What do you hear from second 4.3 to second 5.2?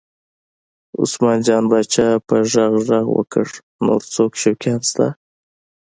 شوقیان شته؟